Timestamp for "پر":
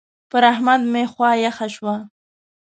0.31-0.41